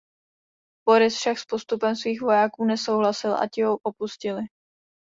Boris 0.87 1.13
však 1.17 1.37
s 1.39 1.45
postupem 1.45 1.95
svých 1.95 2.21
vojáků 2.21 2.65
nesouhlasil 2.65 3.33
a 3.37 3.47
ti 3.53 3.61
ho 3.63 3.77
opustili. 3.83 4.41